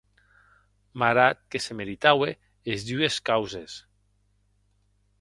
[1.03, 2.31] Marat que se meritaue
[2.77, 3.81] es dues causes.